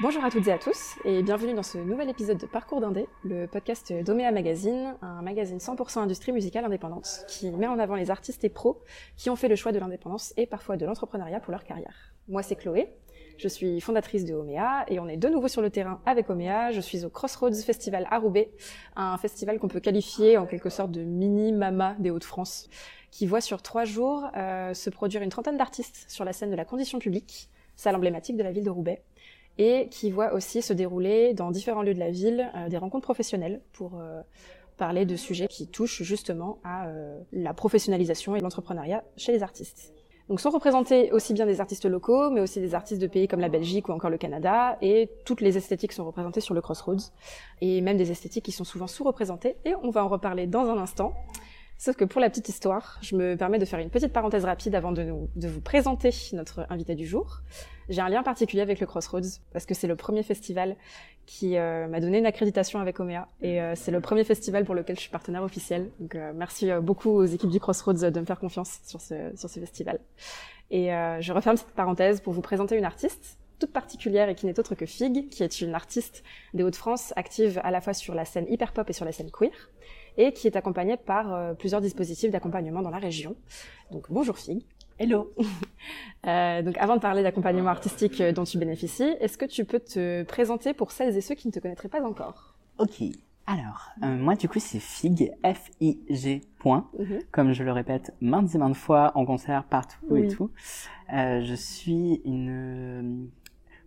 [0.00, 3.08] Bonjour à toutes et à tous et bienvenue dans ce nouvel épisode de Parcours d'Indé,
[3.24, 8.08] le podcast d'Omea Magazine, un magazine 100% industrie musicale indépendante qui met en avant les
[8.08, 8.80] artistes et pros
[9.16, 12.14] qui ont fait le choix de l'indépendance et parfois de l'entrepreneuriat pour leur carrière.
[12.28, 12.94] Moi c'est Chloé,
[13.38, 16.70] je suis fondatrice de Omea et on est de nouveau sur le terrain avec Omea.
[16.70, 18.52] Je suis au Crossroads Festival à Roubaix,
[18.94, 22.70] un festival qu'on peut qualifier en quelque sorte de mini mama des Hauts-de-France,
[23.10, 26.56] qui voit sur trois jours euh, se produire une trentaine d'artistes sur la scène de
[26.56, 29.02] la condition publique, salle emblématique de la ville de Roubaix
[29.58, 33.04] et qui voit aussi se dérouler dans différents lieux de la ville euh, des rencontres
[33.04, 34.22] professionnelles pour euh,
[34.76, 39.92] parler de sujets qui touchent justement à euh, la professionnalisation et l'entrepreneuriat chez les artistes.
[40.28, 43.40] Donc sont représentés aussi bien des artistes locaux, mais aussi des artistes de pays comme
[43.40, 47.12] la Belgique ou encore le Canada, et toutes les esthétiques sont représentées sur le Crossroads,
[47.62, 50.76] et même des esthétiques qui sont souvent sous-représentées, et on va en reparler dans un
[50.76, 51.14] instant.
[51.80, 54.74] Sauf que pour la petite histoire, je me permets de faire une petite parenthèse rapide
[54.74, 57.38] avant de, nous, de vous présenter notre invité du jour.
[57.88, 60.74] J'ai un lien particulier avec le Crossroads parce que c'est le premier festival
[61.24, 64.74] qui euh, m'a donné une accréditation avec Omea et euh, c'est le premier festival pour
[64.74, 65.88] lequel je suis partenaire officiel.
[66.00, 69.48] Donc euh, merci beaucoup aux équipes du Crossroads de me faire confiance sur ce, sur
[69.48, 70.00] ce festival.
[70.72, 74.58] Et je referme cette parenthèse pour vous présenter une artiste toute particulière et qui n'est
[74.58, 76.22] autre que Fig, qui est une artiste
[76.54, 79.30] des Hauts-de-France active à la fois sur la scène hyper pop et sur la scène
[79.30, 79.50] queer
[80.18, 83.34] et qui est accompagnée par euh, plusieurs dispositifs d'accompagnement dans la région.
[83.90, 84.62] Donc bonjour Fig.
[84.98, 85.32] Hello.
[86.26, 89.80] euh, donc avant de parler d'accompagnement artistique euh, dont tu bénéficies, est-ce que tu peux
[89.80, 92.56] te présenter pour celles et ceux qui ne te connaîtraient pas encore?
[92.78, 93.02] Ok.
[93.46, 97.20] Alors, euh, moi du coup c'est Fig, F-I-G, point, mhm.
[97.30, 100.50] comme je le répète maintes et maintes fois en concert, partout et tout.
[101.14, 103.30] Euh, je suis une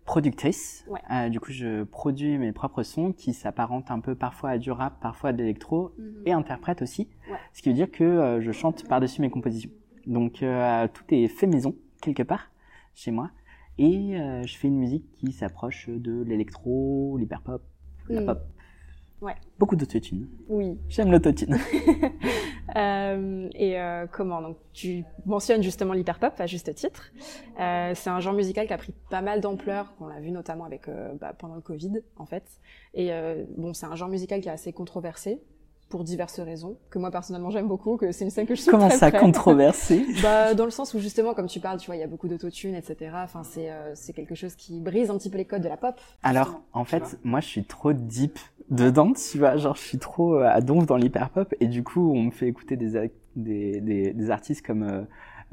[0.06, 0.86] productrice.
[1.12, 4.72] Euh, du coup, je produis mes propres sons qui s'apparentent un peu parfois à du
[4.72, 6.24] rap, parfois à de l'électro, mhm.
[6.26, 7.08] et interprète aussi.
[7.54, 9.72] Ce qui veut dire que euh, je chante par-dessus mes compositions.
[10.08, 12.52] Donc, euh, tout est fait maison, quelque part,
[12.94, 13.32] chez moi.
[13.78, 17.64] Et je fais une musique qui s'approche de l'électro, l'hyperpop,
[18.10, 18.26] la mhm.
[18.28, 18.40] pop.
[19.22, 19.36] Ouais.
[19.58, 20.28] Beaucoup d'autotune.
[20.50, 20.78] Oui.
[20.90, 21.58] J'aime l'autotune.
[22.76, 27.12] euh, et euh, comment Donc, tu mentionnes justement l'hyperpop à juste titre.
[27.60, 30.66] Euh, c'est un genre musical qui a pris pas mal d'ampleur, qu'on l'a vu notamment
[30.66, 32.44] avec euh, bah, pendant le Covid, en fait.
[32.94, 35.42] Et euh, bon, c'est un genre musical qui est assez controversé
[35.92, 38.72] pour diverses raisons, que moi personnellement j'aime beaucoup, que c'est une scène que je suis
[38.72, 40.06] Comment très ça, controversé?
[40.24, 42.30] Bah dans le sens où justement, comme tu parles, tu vois, il y a beaucoup
[42.30, 43.12] d'autotune, etc.
[43.16, 45.78] Enfin, c'est euh, c'est quelque chose qui brise un petit peu les codes de la
[45.78, 46.00] pop.
[46.24, 50.36] Alors, en fait, moi je suis trop deep dedans, tu vois, genre je suis trop
[50.36, 53.80] euh, à donf dans l'hyper pop, et du coup on me fait écouter des des,
[53.82, 55.02] des, des artistes comme euh,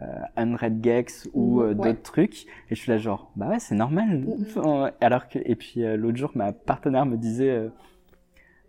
[0.01, 3.75] euh, Unread Gex ou mhm, d'autres trucs et je suis là genre bah ouais c'est
[3.75, 4.91] normal mhm.
[5.01, 7.69] alors que et puis l'autre jour ma partenaire me disait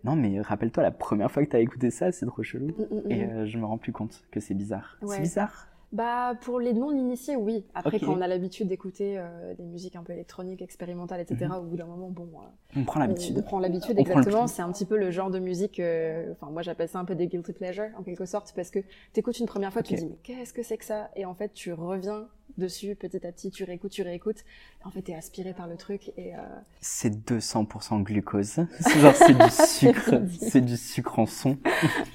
[0.04, 2.68] non mais rappelle-toi la première fois que t'as écouté ça, c'est trop chelou.
[2.68, 3.12] Mm, mm, mm.
[3.12, 4.98] Et euh, je me rends plus compte que c'est bizarre.
[5.06, 5.68] C'est bizarre.
[5.92, 7.66] Bah pour les non-initiés, oui.
[7.74, 11.56] Après, quand on a l'habitude d'écouter euh, des musiques un peu électroniques, expérimentales, etc., mhm.
[11.56, 13.38] au bout d'un moment, bon, euh, on prend l'habitude.
[13.40, 14.46] On, prend l'habitude, exactement.
[14.46, 15.80] C'est un petit peu le genre de musique.
[15.80, 18.80] Euh, enfin, moi, j'appelle ça un peu des guilty pleasure, en quelque sorte, parce que
[19.14, 21.10] t'écoutes une première fois, tu te dis mais qu'est-ce que c'est que ça?
[21.16, 22.28] Et en fait, tu reviens
[22.60, 24.44] dessus petit à petit, tu réécoutes, tu réécoutes.
[24.84, 26.36] En fait, t'es aspiré par le truc et.
[26.36, 26.40] Euh...
[26.82, 28.56] C'est 200% glucose.
[29.00, 31.58] Genre, c'est du sucre, c'est du sucre en son.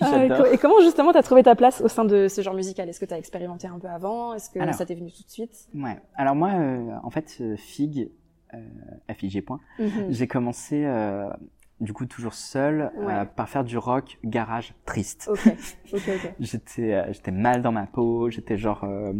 [0.01, 2.89] Ah, et comment justement t'as trouvé ta place au sein de ce genre musical?
[2.89, 4.35] Est-ce que t'as expérimenté un peu avant?
[4.35, 5.69] Est-ce que ça t'est venu tout de suite?
[5.75, 5.99] Ouais.
[6.15, 8.11] Alors moi, euh, en fait, euh, Fig,
[8.55, 10.07] euh, FIG point, mhm.
[10.11, 11.29] j'ai commencé euh,
[11.81, 15.29] du coup toujours seul euh, par faire du rock garage triste.
[15.31, 15.55] Ok,
[15.93, 16.35] ok, ok.
[16.41, 19.13] j'étais euh, j'étais mal dans ma peau, j'étais genre euh,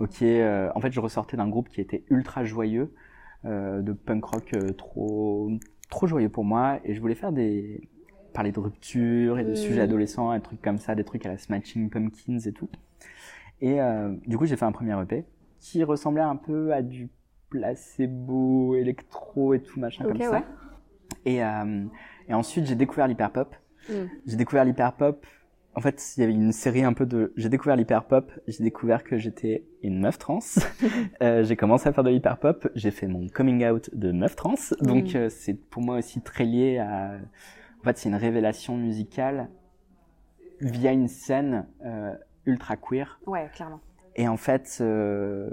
[0.00, 0.22] ok.
[0.22, 2.94] en fait, je ressortais d'un groupe qui était ultra joyeux,
[3.44, 5.50] de punk rock trop
[5.90, 7.88] trop joyeux pour moi, et je voulais faire des
[8.32, 9.84] parler de rupture et de sujets mm.
[9.84, 12.68] adolescents, des trucs comme ça, des trucs à la Smashing Pumpkins et tout.
[13.60, 13.78] Et
[14.26, 15.24] du coup, j'ai fait un premier EP
[15.60, 17.08] qui ressemblait un peu à du
[17.50, 20.42] placebo, électro et tout machin comme ça.
[21.24, 21.84] Et, euh,
[22.28, 23.54] et ensuite, j'ai découvert l'hyperpop.
[23.88, 23.92] Mm.
[24.26, 25.24] J'ai découvert l'hyperpop.
[25.74, 27.32] En fait, il y avait une série un peu de.
[27.36, 28.30] J'ai découvert l'hyperpop.
[28.46, 30.40] J'ai découvert que j'étais une meuf trans.
[31.22, 32.68] euh, j'ai commencé à faire de l'hyperpop.
[32.74, 34.54] J'ai fait mon coming out de meuf trans.
[34.80, 35.16] Donc, mm.
[35.16, 37.12] euh, c'est pour moi aussi très lié à.
[37.80, 39.48] En fait, c'est une révélation musicale
[40.60, 42.14] via une scène euh,
[42.46, 43.18] ultra queer.
[43.26, 43.80] Ouais, clairement.
[44.16, 45.50] Et en fait, euh,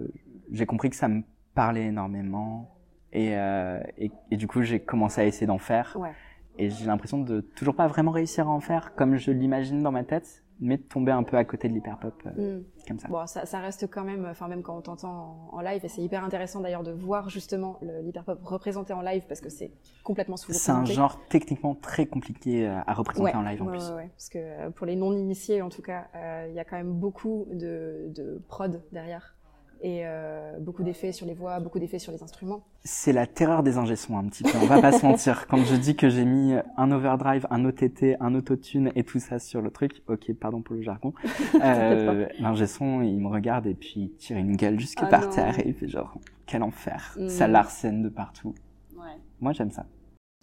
[0.51, 1.23] j'ai compris que ça me
[1.55, 2.75] parlait énormément.
[3.11, 5.97] Et, euh, et, et, du coup, j'ai commencé à essayer d'en faire.
[5.99, 6.11] Ouais.
[6.59, 9.93] Et j'ai l'impression de toujours pas vraiment réussir à en faire comme je l'imagine dans
[9.93, 12.63] ma tête, mais de tomber un peu à côté de l'hyperpop euh, mm.
[12.85, 13.07] comme ça.
[13.07, 16.01] Bon, ça, ça, reste quand même, enfin même quand on t'entend en, live, et c'est
[16.01, 19.71] hyper intéressant d'ailleurs de voir justement l'hyperpop représenté en live parce que c'est
[20.03, 23.77] complètement sous C'est un genre techniquement très compliqué euh, à représenter en live en ouais,
[23.77, 23.89] plus.
[23.91, 26.07] Ouais, parce que euh, pour les non-initiés en tout cas,
[26.49, 29.37] il y a quand même beaucoup de, de prod derrière
[29.81, 32.63] et euh, beaucoup d'effets sur les voix, beaucoup d'effets sur les instruments.
[32.83, 35.47] C'est la terreur des ingé un petit peu, on va pas se mentir.
[35.49, 39.39] Quand je dis que j'ai mis un overdrive, un OTT, un autotune et tout ça
[39.39, 41.13] sur le truc, ok, pardon pour le jargon,
[41.63, 45.31] euh, l'ingé il me regarde et puis il tire une gueule jusque Ah par non.
[45.31, 47.29] terre et il fait genre, quel enfer, Mm.
[47.29, 48.53] ça l'arsène de partout.
[48.95, 49.17] Ouais.
[49.39, 49.85] Moi j'aime ça.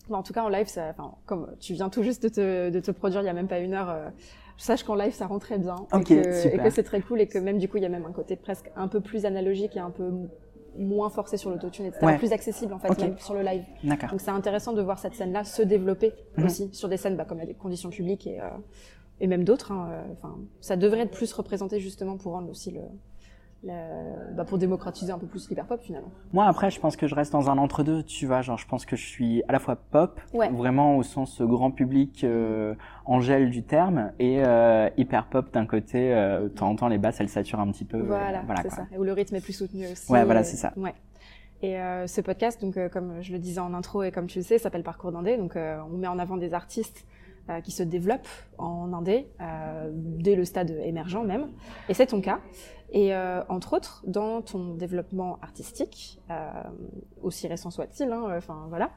[0.08, 0.94] En tout cas, en live, ça,
[1.24, 3.58] comme tu viens tout juste de te, de te produire il y a même pas
[3.58, 4.08] une heure, euh,
[4.56, 5.76] sache qu'en live, ça rend très bien.
[5.92, 8.04] Ok, et que, c'est très cool et que même du coup, il y a même
[8.06, 10.10] un côté presque un peu plus analogique et un peu
[10.78, 12.04] moins forcé sur l'autotune, etc.
[12.04, 12.18] Ouais.
[12.18, 12.98] Plus accessible, en fait, Ok.
[12.98, 13.64] même sur le live.
[14.10, 16.44] Donc c'est intéressant de voir cette scène-là se développer Mhm.
[16.44, 18.44] aussi sur des scènes bah, comme la conditions publiques et, euh,
[19.20, 19.72] et même d'autres.
[19.72, 22.80] hein, euh, Enfin, ça devrait être plus représenté justement pour rendre aussi le,
[23.66, 26.10] le- bah, pour démocratiser un peu plus l'hyperpop finalement.
[26.32, 28.86] Moi après je pense que je reste dans un entre-deux, tu vois, genre je pense
[28.86, 30.48] que je suis à la fois pop, Ouais.
[30.50, 32.74] vraiment au sens grand public euh,
[33.04, 36.98] Angèle du terme, et euh, hyper pop d'un côté, euh, de temps en temps les
[36.98, 37.98] basses elles saturent un petit peu.
[37.98, 38.86] euh, Voilà, c'est ça.
[38.92, 40.10] Et où le rythme est plus soutenu aussi.
[40.10, 40.72] Ouais, voilà, c'est ça.
[40.76, 40.94] Ouais.
[41.62, 44.38] Et euh, ce podcast, donc euh, comme je le disais en intro et comme tu
[44.40, 45.36] le sais, s'appelle Parcours d'Indé.
[45.38, 47.06] Donc on met en avant des artistes
[47.50, 48.28] euh, qui se développent
[48.58, 51.48] en Indé euh, dès le stade émergent même.
[51.88, 52.40] Et c'est ton cas.
[52.90, 56.48] Et euh, entre autres, dans ton développement artistique, euh,
[57.22, 58.90] aussi récent soit-il, hein, enfin voilà,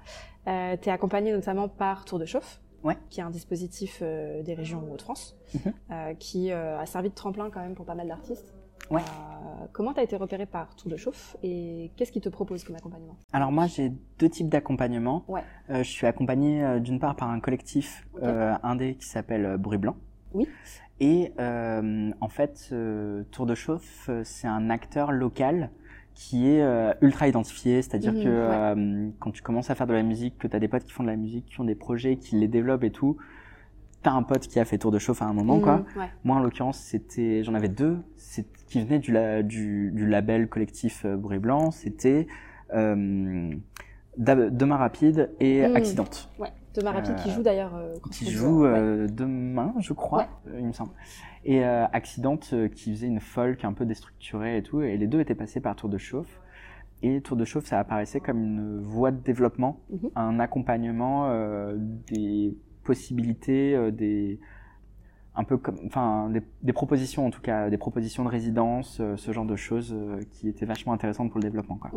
[0.48, 2.98] euh, tu es accompagné notamment par Tour de Chauffe, Ouais.
[3.10, 5.36] qui est un dispositif euh, des régions Hauts-de-France,
[5.92, 8.54] euh, qui euh, a servi de tremplin quand même pour pas mal d'artistes.
[8.89, 9.01] Ouais.
[9.01, 12.63] Euh, comment tu as été repéré par Tour de Chauffe et qu'est-ce qui te propose
[12.63, 13.15] comme accompagnement?
[13.33, 15.24] Alors moi j'ai deux types d'accompagnement.
[15.27, 15.44] Ouais.
[15.69, 19.57] Euh, je suis accompagné euh, d'une part par un collectif euh, indé qui s'appelle euh,
[19.57, 19.95] Bruit Blanc.
[20.33, 20.47] Oui.
[21.00, 25.69] Et euh, en fait, euh, Tour de Chauffe, c'est un acteur local
[26.13, 28.31] qui est euh, ultra identifié, c'est-à-dire Mhm, que ouais.
[28.33, 30.91] euh, quand tu commences à faire de la musique, que tu as des potes qui
[30.91, 33.15] font de la musique, qui ont des projets, qui les développent et tout,
[34.04, 35.78] t'as un pote qui a fait Tour de Chauffe à un moment, quoi.
[35.78, 36.10] Mhm, ouais.
[36.24, 40.48] Moi, en l'occurrence, c'était, j'en avais deux, c'est qui venaient du, la- du, du label
[40.48, 41.72] collectif euh, Bruit Blanc.
[41.72, 42.28] C'était
[42.74, 43.51] euh,
[44.18, 45.75] Demain Rapide et Mm.
[45.75, 46.50] Accidente, Ouais.
[46.74, 47.75] Thomas Rapide qui Euh, joue d'ailleurs.
[47.75, 48.69] euh, qui joue ouais.
[48.69, 50.60] euh, demain, je crois, Ouais.
[50.60, 50.92] il me semble.
[51.46, 54.81] Et euh, Accidente qui faisait une folk un peu déstructurée et tout.
[54.81, 56.40] Et les deux étaient passés par Tour de Chauffe.
[57.01, 60.10] Et Tour de Chauffe, ça apparaissait comme une voie de développement, Mhm.
[60.16, 62.56] un accompagnement euh, des
[62.89, 64.39] possibilités, euh, des
[65.36, 69.15] un peu comme, enfin, des, des propositions en tout cas, des propositions de résidence, euh,
[69.15, 71.77] ce genre de choses euh, qui étaient vachement intéressantes pour le développement.
[71.77, 71.91] Quoi.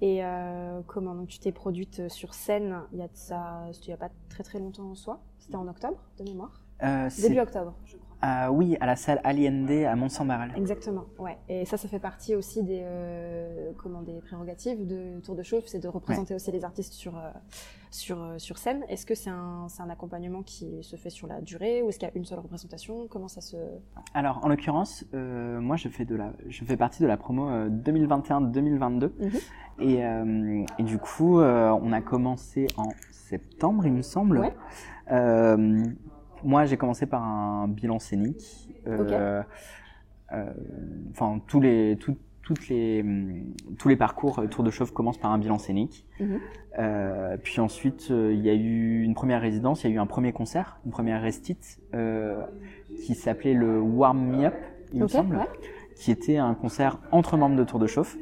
[0.00, 3.86] Et euh, comment donc tu t'es produite sur scène il y a de ça, c'était
[3.86, 5.20] il y a pas très très longtemps en soi?
[5.38, 6.64] C'était en octobre de mémoire?
[6.82, 8.11] Euh, Début octobre, je crois.
[8.24, 10.52] Ah oui, à la salle Aliende à Mont-Saint-Barral.
[10.56, 11.36] Exactement, ouais.
[11.48, 15.64] Et ça, ça fait partie aussi des, euh, comment, des prérogatives de Tour de Chauffe,
[15.66, 17.30] c'est de représenter aussi les artistes sur, euh,
[17.90, 18.84] sur, euh, sur scène.
[18.88, 21.98] Est-ce que c'est un, c'est un accompagnement qui se fait sur la durée ou est-ce
[21.98, 23.08] qu'il y a une seule représentation?
[23.10, 23.56] Comment ça se...
[24.14, 27.68] Alors, en l'occurrence, moi, je fais de la, je fais partie de la promo euh,
[27.68, 29.30] 2021-2022, Mhm.
[29.80, 30.02] et,
[30.78, 34.38] et du coup, on a commencé en septembre, il me semble.
[34.38, 34.54] Ouais.
[36.44, 38.68] Moi, j'ai commencé par un bilan scénique.
[38.86, 39.42] Euh,
[40.32, 40.44] euh,
[41.10, 45.18] Enfin, tous les, tout- toutes les, hum, tous les parcours euh, Tour de Chauffe commencent
[45.18, 46.06] par un bilan scénique.
[46.18, 46.40] Mhm.
[46.78, 49.98] Euh, puis ensuite, euh, il y a eu une première résidence, il y a eu
[49.98, 52.42] un premier concert, une première restite, euh,
[53.04, 54.54] qui s'appelait le Warm Me Up,
[54.92, 55.44] il me semble, ouais.
[55.96, 58.16] qui était un concert entre membres de Tour de Chauffe.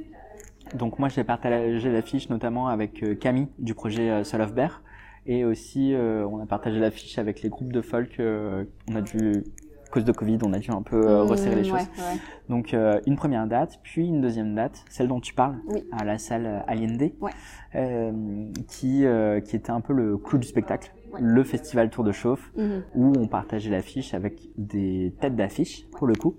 [0.75, 4.83] Donc moi, j'ai partagé l'affiche notamment avec Camille du projet Soul of Bear.
[5.27, 8.19] Et aussi, euh, on a partagé l'affiche avec les groupes de folk.
[8.21, 9.45] euh, on a dû,
[9.87, 11.73] à cause de Covid, on a dû un peu euh, resserrer les Mmh, choses.
[11.99, 12.19] ouais, ouais.
[12.49, 15.85] Donc euh, une première date, puis une deuxième date, celle dont tu parles, Oui.
[15.93, 17.31] à la salle Allende, Ouais.
[17.75, 19.05] euh, qui,
[19.45, 22.83] qui était un peu le clou du spectacle, le festival Tour de Chauffe, Mhm.
[22.95, 26.37] où on partageait l'affiche avec des têtes d'affiche, pour le coup,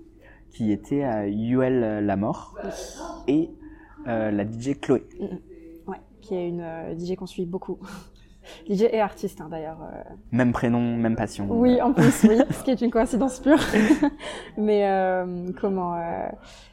[0.50, 2.58] qui étaient à Yuel Lamort
[3.28, 3.48] et
[4.04, 5.04] la DJ Chloé.
[5.86, 6.62] Ouais, qui est une
[6.98, 7.78] DJ qu'on suit beaucoup.
[8.68, 9.78] DJ et artiste hein, d'ailleurs.
[9.82, 10.02] euh.
[10.32, 11.46] Même prénom, même passion.
[11.50, 13.58] Oui, en plus, oui, ce qui est une coïncidence pure.
[14.56, 16.26] Mais euh, comment euh,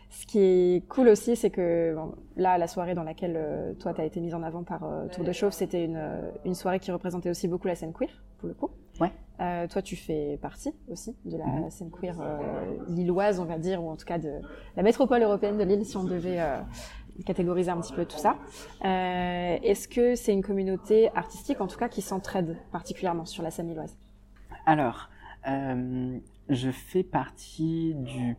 [0.09, 3.93] Ce qui est cool aussi, c'est que bon, là, la soirée dans laquelle euh, toi,
[3.93, 6.55] tu as été mise en avant par euh, Tour de Chauffe, c'était une, euh, une
[6.55, 8.09] soirée qui représentait aussi beaucoup la scène queer,
[8.39, 8.69] pour le coup.
[8.99, 9.11] Ouais.
[9.39, 11.69] Euh, toi, tu fais partie aussi de la Mhm.
[11.69, 12.37] scène queer euh,
[12.89, 14.31] lilloise, on va dire, ou en tout cas de
[14.75, 16.57] la métropole européenne de Lille, si on devait euh,
[17.23, 18.35] catégoriser un petit peu tout ça.
[18.85, 23.51] Euh, Est-ce que c'est une communauté artistique, en tout cas, qui s'entraide particulièrement sur la
[23.51, 23.95] scène lilloise
[24.65, 25.09] Alors,
[25.47, 26.17] euh,
[26.49, 28.35] je fais partie du.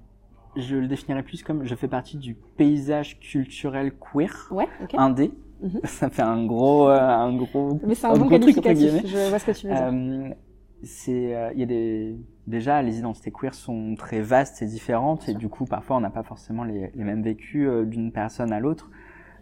[0.56, 4.94] Je le définirais plus comme je fais partie du paysage culturel queer Ouais, ok.
[4.98, 5.32] indé.
[5.62, 5.80] Mhm.
[5.84, 7.78] Ça fait un gros, euh, un gros.
[7.84, 10.34] Mais c'est un un bon qualificatif, je vois ce que tu veux dire.
[10.82, 15.28] C'est, euh, il y a des, déjà, les identités queer sont très vastes et différentes,
[15.28, 18.52] et du coup, parfois, on n'a pas forcément les, les mêmes vécus euh, d'une personne
[18.52, 18.90] à l'autre.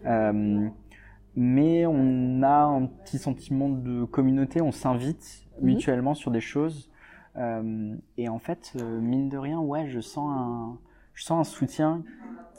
[0.05, 0.67] Euh,
[1.35, 5.65] mais on a un petit sentiment de communauté, on s'invite Mhm.
[5.65, 6.89] mutuellement sur des choses.
[7.37, 10.77] Euh, et en fait, euh, mine de rien, ouais, je sens un,
[11.13, 12.03] je sens un soutien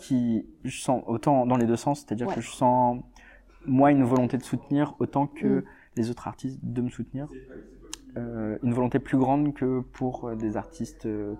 [0.01, 2.35] qui, je sens autant dans les deux sens, c'est-à-dire Ouais.
[2.35, 3.03] que je sens
[3.67, 5.65] moi une volonté de soutenir autant que Mhm.
[5.97, 7.29] les autres artistes de me soutenir.
[8.17, 11.35] Euh, une volonté plus grande que pour euh, des artistes euh,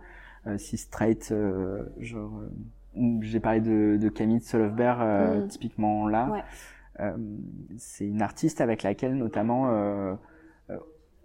[0.57, 2.31] si straight, euh, genre.
[3.21, 4.41] j'ai parlé de, de Camille
[4.77, 5.49] Bear, euh, Mhm.
[5.49, 6.29] typiquement là.
[6.31, 6.43] Ouais.
[7.01, 7.17] Euh,
[7.79, 10.15] c'est une artiste avec laquelle notamment euh,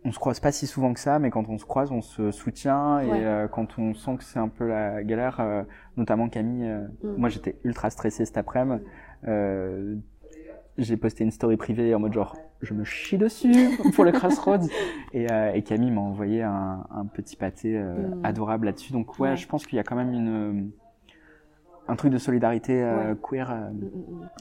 [0.07, 2.29] on se croise pas si souvent que ça, mais quand on se croise, on se
[2.31, 3.25] soutient et Ouais.
[3.25, 5.63] euh, quand on sent que c'est un peu la galère, euh,
[5.97, 6.69] notamment Camille.
[6.69, 7.15] euh, Mm.
[7.17, 8.83] Moi, j'étais ultra stressé cet après-midi.
[9.27, 9.95] Euh,
[10.77, 12.35] j'ai posté une story privée en mode genre
[12.65, 14.67] je me chie dessus pour le Crossroads
[15.13, 18.25] et, euh, et Camille m'a envoyé un, un petit pâté euh, Mm.
[18.25, 18.91] adorable là-dessus.
[18.93, 19.37] Donc ouais, Ouais.
[19.37, 20.71] je pense qu'il y a quand même une
[21.87, 23.17] un truc de solidarité euh, Ouais.
[23.21, 23.85] queer euh, Mm,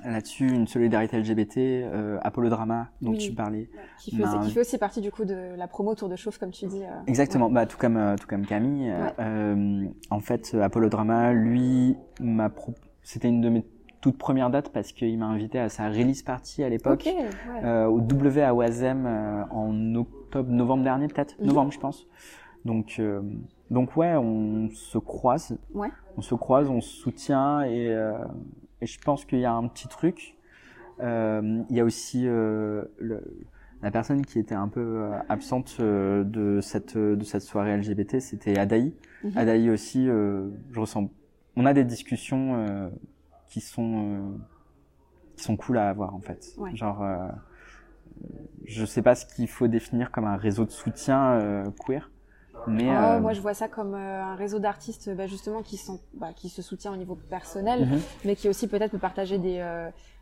[0.07, 3.19] mm, là-dessus, une solidarité LGBT, euh, Apollo Drama dont Oui.
[3.19, 3.69] tu parlais.
[3.99, 6.53] Qui, Ben, qui fait aussi partie du coup de la promo Tour de Chauffe, comme
[6.53, 6.83] tu dis.
[6.83, 6.89] euh.
[7.07, 8.89] Exactement, bah, tout comme euh, tout comme Camille.
[8.91, 9.13] euh, Ouais.
[9.21, 13.67] euh, en fait, euh, Apollo Drama, lui, m'a pro- c'était une de mes
[14.05, 17.65] toutes premières dates parce qu'il m'a invité à sa release party à l'époque ouais.
[17.65, 21.47] euh, au W à Oisem euh, en octobre, novembre dernier peut-être, Mhm.
[21.47, 22.07] novembre je pense.
[22.67, 23.23] Donc euh,
[23.71, 25.89] donc ouais, on se croise, Ouais.
[26.19, 27.87] on se croise, on se soutient et
[28.83, 30.37] et je pense qu'il y a un petit truc.
[31.01, 32.91] Il y a aussi le,
[33.83, 38.93] la personne qui était un peu absente de cette de cette soirée LGBT, c'était Adaï.
[39.25, 39.33] Mhm.
[39.35, 41.09] Adaï aussi, je ressens.
[41.57, 42.91] On a des discussions
[43.55, 44.37] qui sont euh,
[45.37, 46.55] qui sont cool à avoir en fait.
[46.59, 46.75] Ouais.
[46.75, 47.29] Genre, euh,
[48.65, 52.11] je sais pas ce qu'il faut définir comme un réseau de soutien euh, queer,
[52.67, 56.01] mais Oh, euh, Moi, je vois ça comme un réseau d'artistes bah, justement qui, sont,
[56.15, 58.01] bah, qui se soutient au niveau personnel, mhm.
[58.25, 59.61] mais qui aussi peut-être peut partager des,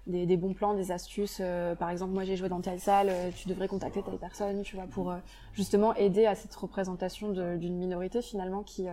[0.07, 1.39] des, des bons plans, des astuces.
[1.41, 4.63] euh, par exemple, moi j'ai joué dans telle salle, euh, tu devrais contacter telle personne,
[4.63, 5.17] tu vois, pour euh,
[5.53, 8.87] justement aider à cette représentation d'une minorité finalement qui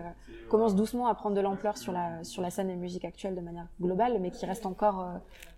[0.49, 3.41] commence doucement à prendre de l'ampleur sur la, sur la scène des musiques actuelles de
[3.41, 5.05] manière globale, mais qui reste encore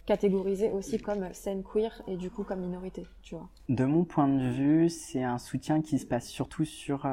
[0.06, 3.48] catégorisée aussi comme scène queer et du coup comme minorité, tu vois.
[3.70, 7.08] de mon point de vue, c'est un soutien qui se passe surtout sur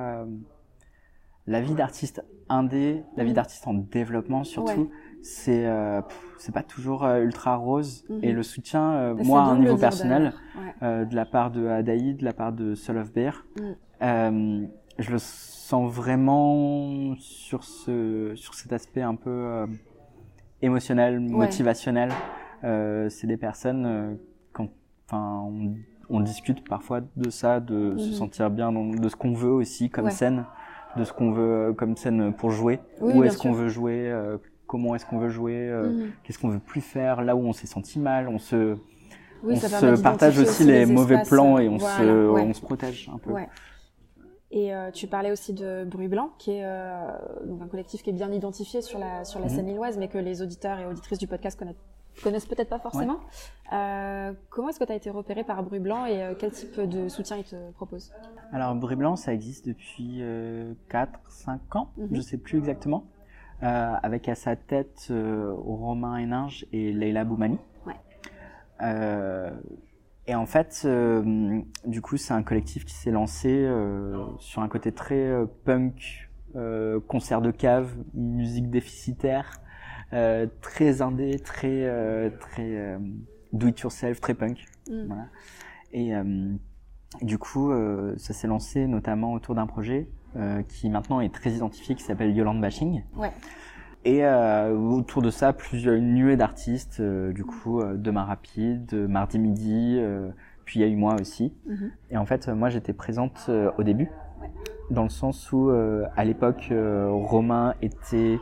[1.46, 3.36] la vie d'artiste indé, la vie Mhm.
[3.36, 4.70] d'artiste en développement surtout.
[4.82, 4.88] Ouais.
[5.22, 6.00] C'est euh,
[6.38, 8.18] c'est pas toujours euh, ultra rose Mhm.
[8.22, 10.32] et le soutien, euh, moi à un niveau personnel.
[10.56, 10.74] Ouais.
[10.82, 13.44] euh, de la part de Adaï, de la part de Soul of Bear.
[13.56, 13.62] Mm.
[14.02, 14.66] Euh,
[14.98, 19.66] je le sens vraiment sur ce sur cet aspect un peu euh,
[20.62, 22.10] émotionnel, motivationnel.
[22.64, 24.14] Euh, c'est des personnes euh,
[24.52, 24.68] quand
[25.06, 25.74] enfin on,
[26.10, 28.12] on discute parfois de ça, de se Mhm.
[28.14, 30.10] sentir bien, dans- de ce qu'on veut aussi comme Ouais.
[30.10, 30.44] scène,
[30.96, 32.80] de ce qu'on veut comme scène pour jouer.
[33.00, 36.10] Oui, où est-ce qu'on veut jouer euh, Comment est-ce qu'on veut jouer euh, Mhm.
[36.22, 38.76] Qu'est-ce qu'on veut plus faire Là où on s'est senti mal, on se
[39.42, 42.42] Oui, on se partage aussi les, mauvais plans et on, voilà, se, ouais.
[42.42, 43.32] on se protège un peu.
[43.32, 43.48] Ouais.
[44.50, 47.06] Et euh, tu parlais aussi de Bruit Blanc, qui est euh,
[47.44, 49.50] donc un collectif qui est bien identifié sur la, sur la Mhm.
[49.54, 51.76] scène lilloise, mais que les auditeurs et auditrices du podcast connaissent,
[52.22, 53.20] connaissent peut-être pas forcément.
[53.74, 57.08] Euh, comment est-ce que tu as été repéré par Bruit Blanc et quel type de
[57.08, 58.10] soutien ils te proposent
[58.52, 60.22] Alors, Bruit Blanc, ça existe depuis
[60.88, 62.08] 4-5 ans, Mhm.
[62.12, 63.04] je sais plus exactement,
[63.64, 67.58] euh, avec à sa tête euh, Romain Héninge et Leila Boumani.
[67.86, 67.96] Ouais.
[68.82, 69.50] Euh,
[70.28, 70.86] et en fait,
[71.86, 73.66] du coup, c'est un collectif qui s'est lancé
[74.38, 75.32] sur un côté très
[75.64, 76.28] punk,
[77.06, 79.62] concert de cave, musique déficitaire,
[80.60, 82.98] très indé, très très
[83.54, 84.66] do it yourself, très punk.
[84.90, 85.06] Mm.
[85.06, 85.26] Voilà.
[85.94, 86.12] Et
[87.22, 87.72] du coup,
[88.18, 90.10] ça s'est lancé notamment autour d'un projet
[90.68, 93.02] qui maintenant est très identifié, qui s'appelle Yolande Bashing.
[93.16, 93.32] Ouais.
[94.04, 98.88] Et euh, autour de ça, plusieurs une nuée d'artistes, euh, du coup, euh, Demain Rapide,
[98.94, 100.30] euh, Mardi Midi, euh,
[100.64, 101.52] puis il y a eu moi aussi.
[101.66, 101.90] Mhm.
[102.10, 104.08] Et en fait, euh, moi, j'étais présente euh, au début,
[104.40, 104.50] Ouais.
[104.90, 108.38] dans le sens où, euh, à l'époque, euh, Romain était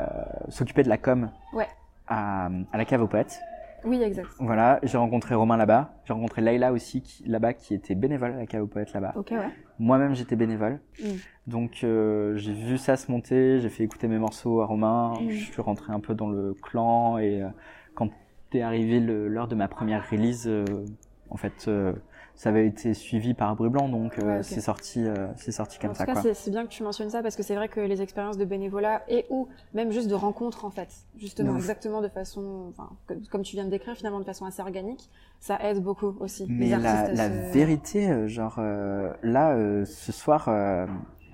[0.00, 0.04] euh,
[0.48, 1.66] s'occupait de la com Ouais.
[2.06, 3.40] à, à la cave aux poètes.
[3.84, 4.28] Oui, exact.
[4.40, 5.94] Voilà, j'ai rencontré Romain là-bas.
[6.04, 9.12] J'ai rencontré Layla aussi là-bas, qui était bénévole à la cave aux poètes là-bas.
[9.16, 9.50] Ok, ouais.
[9.78, 10.80] Moi-même, j'étais bénévole.
[11.00, 11.06] Mm.
[11.46, 13.60] Donc, euh, j'ai vu ça se monter.
[13.60, 15.14] J'ai fait écouter mes morceaux à Romain.
[15.20, 15.30] Mm.
[15.30, 17.18] Je suis rentré un peu dans le clan.
[17.18, 17.48] Et euh,
[17.94, 18.10] quand
[18.52, 20.64] est arrivé l'heure de ma première release, euh,
[21.30, 21.70] en fait,
[22.38, 25.78] ça avait été suivi par Bruit Blanc, donc euh, Ouais, c'est sorti, euh, c'est sorti
[25.80, 26.06] comme en ça.
[26.06, 26.34] tout cas, quoi.
[26.34, 29.02] c'est- bien que tu mentionnes ça parce que c'est vrai que les expériences de bénévolat
[29.08, 31.56] et ou même juste de rencontres en fait, justement ouf.
[31.56, 32.72] exactement de façon,
[33.30, 36.46] comme tu viens de décrire finalement de façon assez organique, ça aide beaucoup aussi.
[36.48, 38.60] Mais les la, se- vérité, euh, genre
[39.22, 40.48] là, ce soir,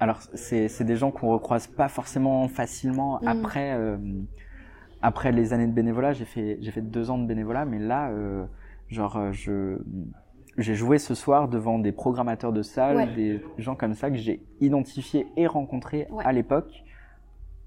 [0.01, 3.29] alors c'est c'est des gens qu'on recroise pas forcément facilement Mm.
[3.29, 3.97] après euh,
[5.03, 6.13] après les années de bénévolat.
[6.13, 8.45] J'ai fait j'ai fait deux ans de bénévolat, mais là, euh,
[8.89, 9.79] genre je
[10.59, 13.07] j'ai joué ce soir devant des programmateurs de salles, Ouais.
[13.15, 16.25] des gens comme ça que j'ai identifiés et rencontrés Ouais.
[16.25, 16.85] à l'époque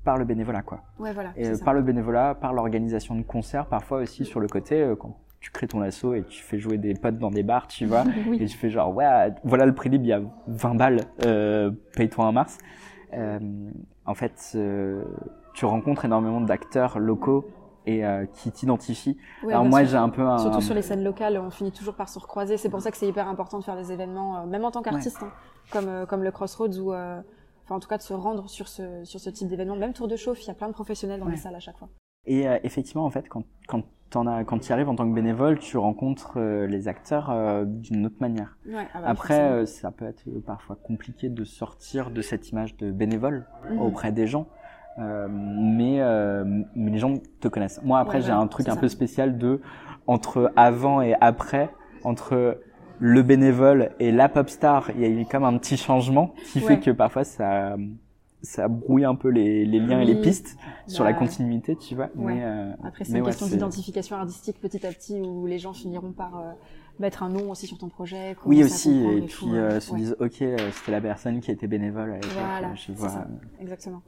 [0.03, 0.81] par le bénévolat, quoi.
[0.99, 1.31] Ouais, voilà.
[1.35, 1.65] Et euh, ça.
[1.65, 5.51] par le bénévolat, par l'organisation de concerts, parfois aussi sur le côté, euh, quand tu
[5.51, 8.37] crées ton asso et tu fais jouer des potes dans des bars, tu vois, Oui.
[8.41, 11.71] et tu fais genre, ouais, voilà le prix libre, il y a 20 balles, euh,
[11.95, 12.57] paye-toi un mars.
[13.13, 13.39] Euh,
[14.05, 15.03] en fait, euh,
[15.53, 17.47] tu rencontres énormément d'acteurs locaux
[17.87, 19.17] et euh, qui t'identifient.
[19.49, 20.37] Alors moi, j'ai un peu un...
[20.37, 22.57] Surtout sur les scènes locales, on finit toujours par se recroiser.
[22.57, 24.81] C'est pour ça que c'est hyper important de faire des événements, euh, même en tant
[24.81, 25.31] qu'artiste, hein,
[25.71, 27.23] comme, euh, comme le Crossroads, ou enfin,
[27.69, 29.77] en tout cas de se rendre sur ce, sur ce type d'événement.
[29.77, 31.31] Même Tour de Chauffe, il y a plein de professionnels dans Ouais.
[31.31, 31.87] les salles à chaque fois.
[32.25, 33.83] Et effectivement, en fait, quand, quand
[34.27, 37.33] as, quand tu arrives en tant que bénévole, tu rencontres les acteurs
[37.65, 38.57] d'une autre manière.
[38.67, 42.91] Ouais, ah bah, Après, ça peut être parfois compliqué de sortir de cette image de
[42.91, 43.79] bénévole Mhm.
[43.79, 44.47] auprès des gens.
[44.99, 46.43] Euh, mais, euh,
[46.75, 47.79] mais les gens te connaissent.
[47.83, 48.79] Moi, après, Ouais, j'ai un truc un ça.
[48.79, 49.61] peu spécial de
[50.07, 51.69] entre avant et après,
[52.03, 52.59] entre
[52.99, 56.59] le bénévole et la pop star, il y a eu comme un petit changement qui
[56.59, 56.65] Ouais.
[56.65, 57.75] fait que parfois ça
[58.43, 60.21] ça brouille un peu les, les liens et les Oui.
[60.21, 62.09] pistes sur Bah, la continuité, tu vois.
[62.15, 66.11] Mais, euh, Après, c'est une question d'identification artistique petit à petit où les gens finiront
[66.11, 66.51] par euh,
[66.99, 68.35] mettre un nom aussi sur ton projet.
[68.45, 70.31] Oui aussi, et tout, puis euh, euh, se disent ok,
[70.71, 72.11] c'était la personne qui était bénévole.
[72.11, 73.09] à l'époque, Voilà, je c'est vois.
[73.09, 73.27] ça.
[73.59, 74.01] Exactement.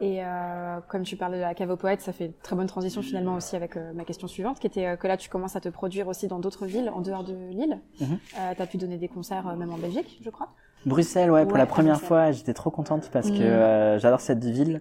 [0.00, 2.66] Et euh, comme tu parlais de la cave aux poètes, ça fait une très bonne
[2.66, 5.56] transition finalement aussi avec euh, ma question suivante, qui était euh, que là tu commences
[5.56, 7.78] à te produire aussi dans d'autres villes en dehors de Lille.
[8.00, 8.18] Mhm.
[8.38, 10.48] Euh, tu as pu donner des concerts même en Belgique, je crois.
[10.86, 12.08] Bruxelles, ouais, pour Ouais, la première Bruxelles.
[12.08, 13.42] fois, j'étais trop contente parce que Mm.
[13.42, 14.80] euh, j'adore cette ville.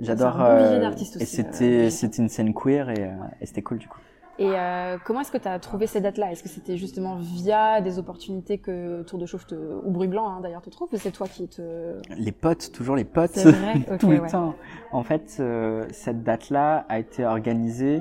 [0.00, 0.40] J'adore.
[0.40, 3.10] Euh, et c'était c'était une scène queer et, euh,
[3.40, 3.98] et c'était cool du coup.
[4.40, 6.30] Et euh, comment est-ce que tu as trouvé ces dates-là?
[6.30, 10.28] Est-ce que c'était justement via des opportunités que Tour de Chauffe te, ou Bruit Blanc
[10.28, 12.00] hein, d'ailleurs te trouve ou c'est toi qui te...
[12.16, 13.32] Les potes, toujours les potes.
[13.34, 14.28] C'est vrai Ok, tout le ouais.
[14.30, 14.54] temps.
[14.92, 18.00] En fait, euh, cette date-là a été organisée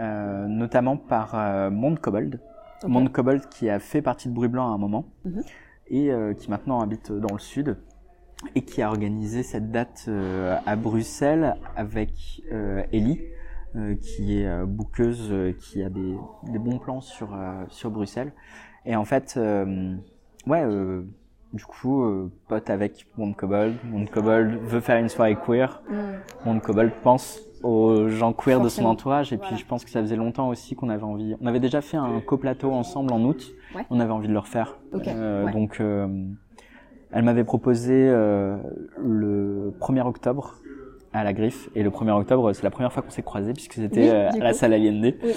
[0.00, 2.40] euh, notamment par Monde Kobold.
[2.82, 2.90] Ok.
[2.90, 5.42] Monde Kobold qui a fait partie de Bruit Blanc à un moment Mhm.
[5.88, 7.78] et qui maintenant habite dans le sud
[8.54, 10.10] et qui a organisé cette date
[10.66, 12.42] à Bruxelles avec
[12.92, 13.20] Ellie
[14.00, 16.16] qui est euh, bouqueuse, euh, qui a des,
[16.52, 18.32] des bons plans sur, euh, sur Bruxelles.
[18.86, 19.94] Et en fait, euh,
[20.46, 21.02] ouais, euh,
[21.52, 23.74] du coup, euh, pote avec Monde Kobold.
[23.90, 25.82] Monde Kobold veut faire une soirée queer.
[25.90, 25.94] Mm.
[26.48, 29.32] Monde Kobold pense aux gens queer de son entourage.
[29.32, 29.52] Et Voilà.
[29.52, 31.34] puis, je pense que ça faisait longtemps aussi qu'on avait envie.
[31.40, 33.52] On avait déjà fait un coplateau ensemble en août.
[33.74, 33.86] Ouais.
[33.90, 34.78] On avait envie de le refaire.
[34.92, 35.52] Ok, Euh, ouais.
[35.52, 36.06] Donc, euh,
[37.10, 38.58] elle m'avait proposé euh,
[38.98, 40.56] le 1er octobre
[41.14, 41.68] à la Griffe.
[41.74, 44.30] Et le 1er octobre, c'est la première fois qu'on s'est croisés puisque c'était Oui, euh,
[44.30, 45.14] à la salle Allende.
[45.22, 45.32] Oui.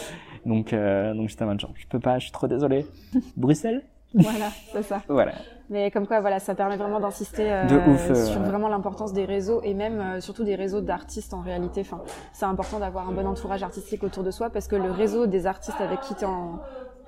[0.46, 2.86] Donc, euh, donc j'étais en mode genre, je peux pas, je suis trop désolé.
[3.38, 5.02] Bruxelles Voilà, c'est ça.
[5.08, 5.34] Voilà.
[5.70, 8.48] Mais comme quoi, voilà, ça permet vraiment d'insister euh, euh, sur ouais.
[8.48, 11.82] vraiment l'importance des réseaux et même euh, surtout des réseaux d'artistes en réalité.
[11.82, 15.28] Enfin, c'est important d'avoir un bon entourage artistique autour de soi parce que le réseau
[15.28, 16.60] des artistes avec qui tu es en,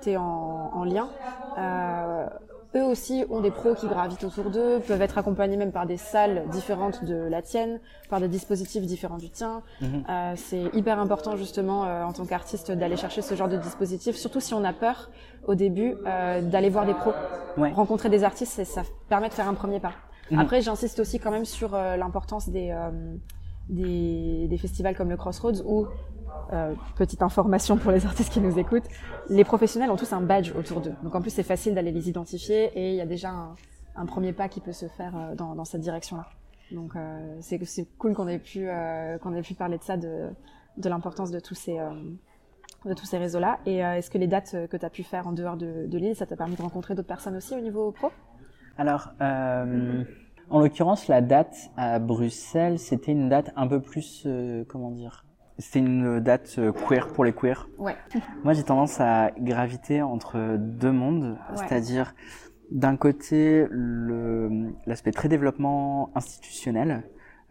[0.02, 1.08] t'es en, en lien,
[2.76, 5.96] eux aussi ont des pros qui gravitent autour d'eux, peuvent être accompagnés même par des
[5.96, 9.62] salles différentes de la tienne, par des dispositifs différents du tien.
[9.80, 10.04] Mhm.
[10.08, 14.14] Euh, c'est hyper important justement euh, en tant qu'artiste d'aller chercher ce genre de dispositif,
[14.16, 15.10] surtout si on a peur
[15.46, 17.12] au début euh, d'aller voir des pros
[17.56, 17.72] Ouais.
[17.72, 19.92] rencontrer des artistes, ça permet de faire un premier pas.
[20.30, 20.38] Mhm.
[20.38, 22.90] Après, j'insiste aussi quand même sur euh, l'importance des, euh,
[23.68, 25.86] des, des festivals comme le Crossroads où,
[26.52, 28.88] euh, petite information pour les artistes qui nous écoutent,
[29.28, 30.94] les professionnels ont tous un badge autour d'eux.
[31.02, 33.30] Donc en plus, c'est facile d'aller les identifier et il y a déjà
[33.96, 36.26] un, premier pas qui peut se faire euh, dans, cette direction-là.
[36.72, 37.58] Donc euh, c'est
[37.98, 38.68] cool qu'on ait pu
[39.22, 40.30] qu'on ait pu parler de ça, de,
[40.84, 41.78] l'importance de tous ces
[42.84, 43.58] de ces réseaux-là.
[43.66, 46.16] Et est-ce que les dates que tu as pu faire en dehors de, de l'île,
[46.16, 48.10] ça t'a permis de rencontrer d'autres personnes aussi au niveau pro?
[48.78, 54.26] Alors, en l'occurrence, la date à Bruxelles, c'était une date un peu plus,
[54.68, 55.24] comment dire,
[55.60, 57.68] c'était une date euh, queer pour les queers.
[57.78, 57.94] Ouais.
[58.44, 61.56] Moi, j'ai tendance à graviter entre deux mondes, Ouais.
[61.56, 62.14] c'est-à-dire
[62.72, 63.66] d'un côté
[64.86, 67.02] l'aspect très développement institutionnel.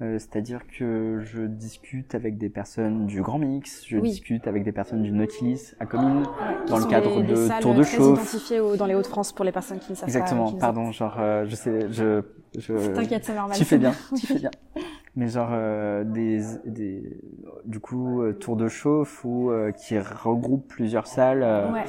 [0.01, 4.09] euh, C'est-à-dire que je discute avec des personnes du Grand Mix, je Oui.
[4.11, 6.23] discute avec des personnes du Nautilus à Comines,
[6.69, 8.51] dans le cadre des de salles Tour de très Chauffe.
[8.61, 10.17] au- dans les Hauts-de-France pour les personnes qui ne savent pas.
[10.17, 12.21] Exactement, qui ne pardon, genre, euh, je sais, je,
[12.57, 13.57] je, T'inquiète, c'est normal.
[13.57, 14.51] tu fais bien, tu fais bien.
[15.15, 17.17] Mais genre euh, des, des,
[17.65, 21.43] du coup, euh, tour de chauffe ou euh, qui regroupe plusieurs salles.
[21.43, 21.83] euh, Ouais.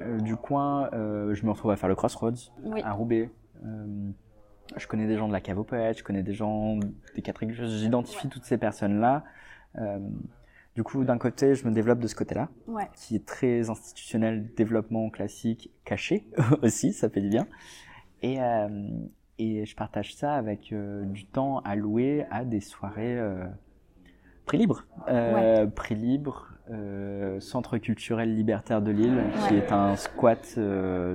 [0.00, 2.80] euh, du coin, euh, je me retrouve à faire le Crossroads Oui.
[2.82, 3.30] à Roubaix.
[3.64, 3.86] Euh,
[4.76, 6.78] je connais des gens de la Cave aux Poètes, je connais des gens
[7.14, 9.22] des quatre J'identifie toutes ces personnes-là.
[9.78, 9.98] Euh,
[10.74, 12.88] du coup, d'un côté, je me développe de ce côté-là, Ouais.
[12.94, 16.26] qui est très institutionnel, développement classique, caché
[16.62, 17.46] aussi, ça fait du bien.
[18.22, 18.68] Et, euh,
[19.42, 23.44] et je partage ça avec euh, du temps alloué à des soirées euh,
[24.46, 24.84] prix libre.
[25.08, 26.48] Euh, Prix libre,
[27.40, 30.58] Centre culturel libertaire de Lille, qui est un squat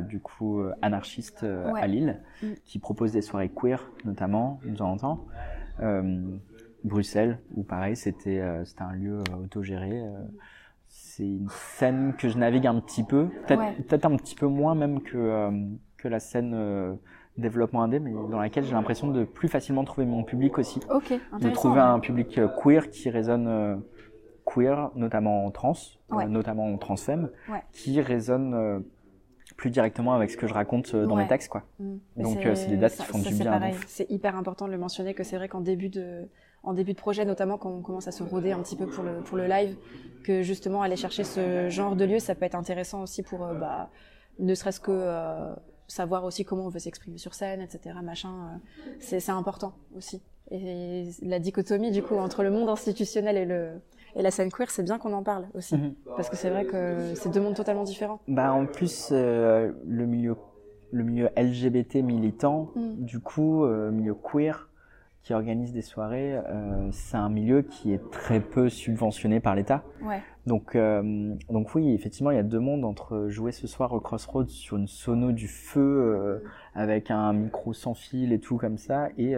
[0.08, 1.82] du coup anarchiste Ouais.
[1.82, 2.48] à Lille, Mm.
[2.64, 5.26] qui propose des soirées queer notamment de temps en temps.
[6.84, 10.04] Bruxelles, où pareil, c'était un lieu autogéré.
[10.90, 14.14] c'est une scène que je navigue un petit peu, peut-être Ouais.
[14.14, 15.52] un petit peu moins même que, euh,
[15.98, 16.94] que la scène euh,
[17.38, 20.80] développement indé, mais dans laquelle j'ai l'impression de plus facilement trouver mon public aussi.
[20.94, 23.76] Ok, De trouver un public euh, queer qui résonne euh,
[24.46, 25.74] queer, notamment en trans,
[26.14, 27.62] euh, notamment en transfemme, Ouais.
[27.72, 28.80] qui résonne euh,
[29.56, 31.24] plus directement avec ce que je raconte euh, dans Ouais.
[31.24, 31.50] mes textes.
[31.50, 31.64] Quoi.
[31.80, 31.98] Mm.
[32.18, 33.72] Donc, c'est des dates qui font ça, du bien.
[33.88, 36.28] C'est hyper important de le mentionner que c'est vrai qu'en début de
[36.64, 39.04] en début de projet, notamment quand on commence à se roder un petit peu pour
[39.04, 39.78] le pour le live,
[40.26, 43.90] que justement aller chercher ce genre de lieu, ça peut être intéressant aussi pour bah,
[44.40, 44.92] ne serait-ce que
[45.88, 47.96] savoir aussi comment on veut s'exprimer sur scène, etc.
[48.04, 50.22] Machin, euh, c'est important aussi.
[50.52, 53.72] Et la dichotomie du coup entre le monde institutionnel et le
[54.16, 55.94] et la scène queer, c'est bien qu'on en parle aussi, Mhm.
[56.16, 58.20] parce que c'est vrai que c'est deux mondes totalement différents.
[58.28, 60.36] Bah, en plus, euh, le, milieu,
[60.92, 62.96] le milieu LGBT militant, Mm.
[63.06, 64.70] du coup, euh, milieu queer,
[65.28, 69.84] qui organise des soirées, euh, c'est un milieu qui est très peu subventionné par l'État.
[70.02, 70.22] Ouais.
[70.46, 74.00] Donc, euh, donc oui, effectivement, il y a deux mondes entre jouer ce soir au
[74.00, 76.40] Crossroads sur une sono du feu euh,
[76.76, 79.36] avec un micro sans fil et tout comme ça, et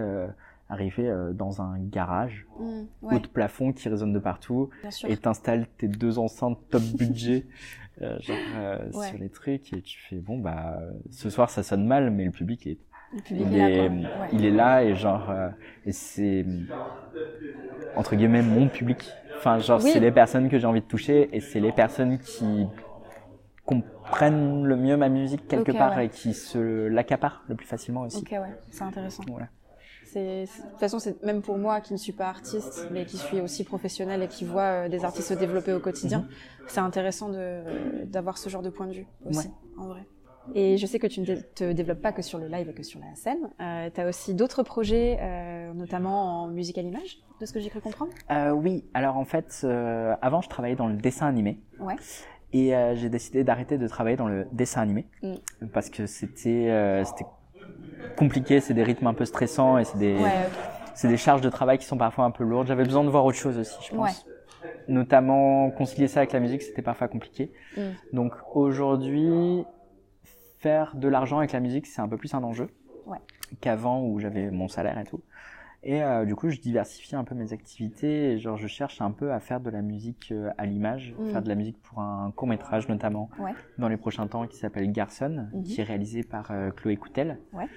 [0.70, 2.82] arriver dans un garage Mm.
[3.02, 4.70] haut de plafond qui résonne de partout,
[5.08, 7.48] et t'installes tes deux enceintes top budget
[8.00, 8.38] genre,
[8.94, 9.08] Ouais.
[9.10, 12.32] sur les trucs, et tu fais bon bah ce soir ça sonne mal, mais le
[12.32, 12.78] public est
[13.14, 13.90] Le public il est là, est.
[13.90, 14.06] Ouais.
[14.34, 15.50] il est là et genre euh,
[15.86, 16.46] et c'est
[17.96, 19.10] entre guillemets mon public.
[19.38, 19.90] Enfin genre Oui.
[19.92, 22.68] c'est les personnes que j'ai envie de toucher et c'est les personnes qui
[23.66, 26.08] comprennent le mieux ma musique quelque part ouais.
[26.08, 28.18] et qui se l'accaparent le plus facilement aussi.
[28.18, 29.24] Ok, ouais, c'est intéressant.
[29.28, 29.48] Voilà.
[30.16, 33.40] De toute façon, c'est même pour moi qui ne suis pas artiste, mais qui suis
[33.42, 36.28] aussi professionnelle et qui voit euh, des artistes se développer au quotidien,
[36.68, 37.30] c'est intéressant
[38.06, 40.06] d'avoir ce genre de point de vue aussi, en vrai.
[40.56, 42.84] Et je sais que tu ne te développes pas que sur le live et que
[42.84, 43.50] sur la scène.
[43.62, 47.60] Euh, tu as aussi d'autres projets, euh, notamment en musique à l'image, de ce que
[47.60, 48.12] j'ai cru comprendre?
[48.32, 51.60] Euh, oui, alors en fait, euh, avant je travaillais dans le dessin animé.
[51.80, 51.96] Ouais.
[52.52, 55.68] Et euh, j'ai décidé d'arrêter de travailler dans le dessin animé Mm.
[55.72, 57.26] parce que c'était euh, c'était
[58.18, 61.78] compliqué, c'est des rythmes un peu stressants et c'est des Ouais, des charges de travail
[61.78, 62.68] qui sont parfois un peu lourdes.
[62.68, 64.26] J'avais besoin de voir autre chose aussi, je pense.
[64.26, 64.34] Ouais.
[64.88, 67.52] Notamment concilier ça avec la musique, c'était parfois compliqué.
[67.78, 67.82] Mm.
[68.14, 69.64] Donc aujourd'hui,
[70.60, 72.70] faire de l'argent avec la musique, c'est un peu plus un enjeu
[73.08, 73.18] Ouais.
[73.62, 75.22] qu'avant où j'avais mon salaire et tout.
[75.82, 78.34] Et euh, du coup, je diversifie un peu mes activités.
[78.34, 81.26] Et genre, je cherche un peu à faire de la musique euh, à l'image, Mm.
[81.32, 83.54] faire de la musique pour un court métrage notamment Ouais.
[83.78, 85.64] dans les prochains temps qui s'appelle Garson, Mhm.
[85.64, 87.40] qui est réalisé par euh, Chloé Coutel.
[87.54, 87.68] Ouais.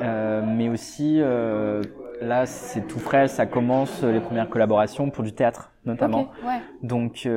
[0.00, 6.30] Mais aussi, là, c'est tout frais, ça commence les premières collaborations pour du théâtre notamment.
[6.46, 6.60] Ouais.
[6.84, 7.28] Donc,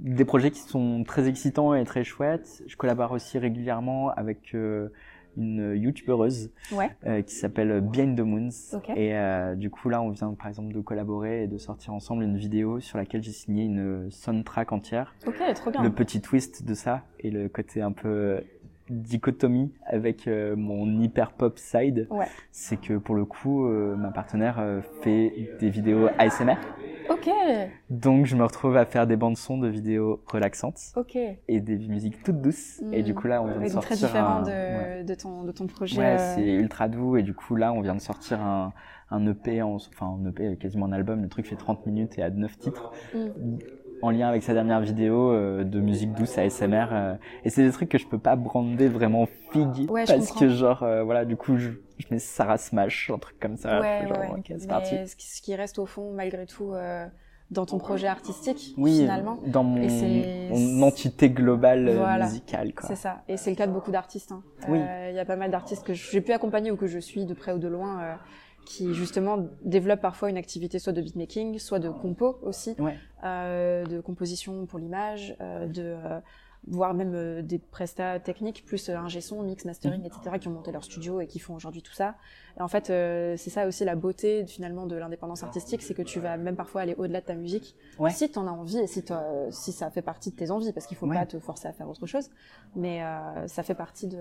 [0.00, 2.62] des projets qui sont très excitants et très chouettes.
[2.66, 4.88] Je collabore aussi régulièrement avec euh,
[5.36, 6.90] une youtubeuse Ouais.
[7.06, 8.48] euh, qui s'appelle Behind the Moons.
[8.74, 8.90] Ok.
[8.90, 12.24] Et euh, du coup, là, on vient par exemple de collaborer et de sortir ensemble
[12.24, 15.14] une vidéo sur laquelle j'ai signé une soundtrack entière.
[15.26, 15.82] Ok, trop bien.
[15.82, 18.40] Le petit twist de ça et le côté un peu
[18.90, 22.26] dichotomie avec euh, mon hyper pop side, Ouais.
[22.50, 26.56] c'est que pour le coup, euh, ma partenaire euh, fait des vidéos ASMR.
[27.10, 27.30] Ok,
[27.88, 31.16] Donc je me retrouve à faire des bandes son de vidéos relaxantes ok.
[31.16, 32.82] et des musiques toutes douces.
[32.92, 33.04] Et Mm.
[33.04, 34.42] du coup là, on vient de sortir très différent un...
[34.42, 35.98] de, Ouais, de, ton, de ton projet.
[35.98, 38.74] Ouais, c'est ultra doux et du coup là, on vient de sortir un,
[39.10, 39.76] un EP, en...
[39.76, 41.22] enfin un EP, quasiment un album.
[41.22, 42.92] Le truc fait 30 minutes et a 9 titres.
[43.14, 43.56] Mm.
[44.02, 46.86] En lien avec sa dernière vidéo euh, de musique douce ASMR.
[46.92, 49.90] euh, et c'est des trucs que je peux pas brander vraiment figue.
[49.90, 53.38] Ouais, parce que genre, euh, voilà, du coup, je, je mets Sarah Smash, un truc
[53.40, 53.80] comme ça.
[53.80, 54.94] Ouais, genre, ouais, c'est parti.
[55.08, 57.06] Ce qui, reste au fond, malgré tout, euh,
[57.50, 59.38] dans ton projet artistique, Oui, finalement.
[59.46, 59.88] dans mon,
[60.50, 62.26] mon entité globale euh, Voilà.
[62.26, 62.86] musicale, quoi.
[62.88, 63.22] C'est ça.
[63.26, 64.30] Et c'est le cas de beaucoup d'artistes.
[64.30, 64.42] hein.
[64.68, 64.78] Oui.
[64.78, 67.24] Euh, Il y a pas mal d'artistes que j'ai pu accompagner ou que je suis
[67.24, 68.14] de près ou de loin, euh,
[68.68, 72.96] qui justement développent parfois une activité soit de beatmaking, soit de compo aussi, Ouais.
[73.24, 76.20] euh, de composition pour l'image, euh, de euh,
[76.66, 80.84] voire même des prestats techniques, plus un son, mix, mastering, etc., qui ont monté leur
[80.84, 82.16] studio et qui font aujourd'hui tout ça.
[82.58, 86.02] Et en fait, euh, c'est ça aussi la beauté finalement de l'indépendance artistique, c'est que
[86.02, 88.10] tu vas même parfois aller au-delà de ta musique, Ouais.
[88.10, 89.02] si tu en as envie et si,
[89.72, 91.16] ça fait partie de tes envies, parce qu'il faut Ouais.
[91.16, 92.28] pas te forcer à faire autre chose,
[92.76, 94.18] mais euh, ça fait partie de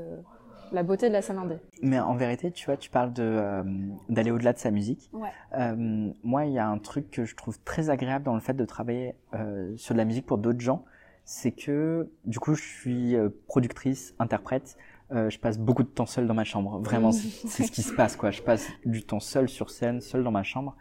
[0.71, 1.55] la beauté de la scène indé.
[1.81, 3.63] Mais en vérité, tu vois, tu parles de euh,
[4.09, 5.09] d'aller au-delà de sa musique.
[5.13, 5.29] Ouais.
[5.57, 8.53] Euh, moi, il y a un truc que je trouve très agréable dans le fait
[8.53, 10.83] de travailler euh, sur de la musique pour d'autres gens,
[11.25, 14.77] c'est que du coup, je suis euh, productrice, interprète.
[15.11, 16.79] euh, je passe beaucoup de temps seul dans ma chambre.
[16.79, 18.31] Vraiment, c'est c'est ce qui se passe, quoi.
[18.31, 20.75] Je passe du temps seul sur scène, seul dans ma chambre.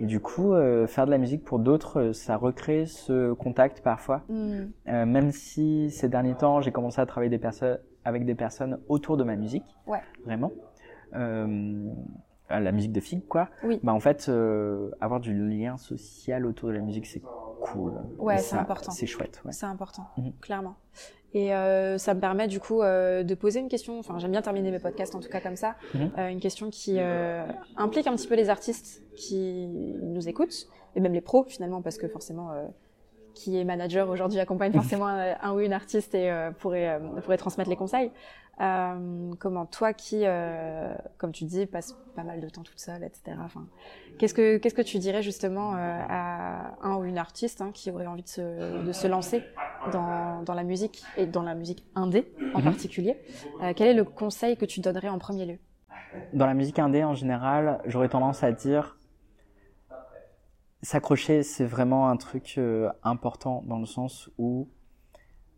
[0.00, 3.80] Et du coup, euh, faire de la musique pour d'autres, euh, ça recrée ce contact
[3.82, 4.22] parfois.
[4.28, 4.66] Mm.
[4.88, 8.80] Euh, même si ces derniers temps, j'ai commencé à travailler des personnes avec des personnes
[8.88, 10.00] autour de ma musique, Ouais.
[10.24, 10.50] vraiment,
[11.14, 11.90] euh,
[12.50, 13.50] la musique de Fig, quoi.
[13.62, 13.78] Oui.
[13.82, 17.22] Bah en fait, euh, avoir du lien social autour de la musique, c'est
[17.60, 17.92] cool.
[18.18, 18.90] Ouais, c'est important.
[18.92, 19.42] C'est chouette.
[19.44, 19.52] Ouais.
[19.52, 20.32] C'est important, Mhm.
[20.40, 20.76] clairement.
[21.34, 24.40] Et euh, ça me permet du coup euh, de poser une question, enfin j'aime bien
[24.40, 26.10] terminer mes podcasts en tout cas comme ça, Mhm.
[26.16, 26.98] euh, une question qui
[27.76, 29.66] implique un petit peu les artistes qui
[30.02, 32.50] nous écoutent, et même les pros finalement, parce que forcément
[33.38, 37.20] qui est manager aujourd'hui accompagne forcément un, un ou une artiste et euh, pourrait, euh,
[37.22, 38.10] pourrait transmettre les conseils.
[38.60, 43.04] Euh, comment toi qui, euh, comme tu dis, passe pas mal de temps toute seule,
[43.04, 43.36] etc.
[43.44, 43.64] Enfin,
[44.18, 47.92] qu'est-ce que qu'est-ce que tu dirais justement euh, à un ou une artiste hein, qui
[47.92, 49.44] aurait envie de se, de se lancer
[49.92, 52.64] dans, dans la musique et dans la musique indé en Mhm.
[52.64, 53.16] particulier
[53.62, 55.58] Euh, Quel est le conseil que tu donnerais en premier lieu?
[56.32, 58.97] Dans la musique indé en général, j'aurais tendance à dire
[60.82, 64.68] s'accrocher, c'est vraiment un truc euh, important dans le sens où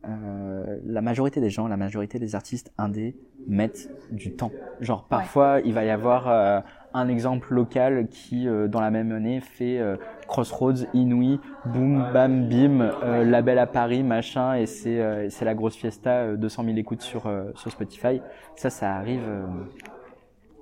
[0.09, 4.51] euh, la majorité des gens, la majorité des artistes indés mettent du temps.
[4.81, 6.61] Genre parfois, il va y avoir euh,
[6.95, 9.79] un exemple local qui, dans la même année, fait
[10.27, 12.91] Crossroads, Inouï, boum, bam, bim,
[13.25, 17.71] label à Paris, machin, et c'est la grosse fiesta, euh, 200 000 écoutes sur, sur
[17.71, 18.23] Spotify.
[18.57, 19.29] Ça, ça arrive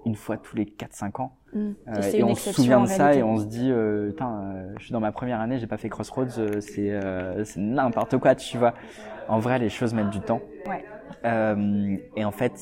[0.06, 1.37] une fois tous les 4-5 ans.
[1.52, 1.70] Mm.
[1.88, 4.74] Euh, et une on se souvient en de ça et on se dit, euh, euh,
[4.78, 8.34] je suis dans ma première année, j'ai pas fait Crossroads, euh, c'est euh, n'importe quoi,
[8.34, 8.74] tu vois.
[9.28, 10.40] En vrai, les choses mettent du temps.
[10.66, 10.84] Ouais.
[11.24, 12.52] Euh, et en fait,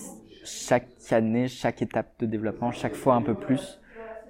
[0.45, 3.81] chaque année, chaque étape de développement, chaque fois un peu plus,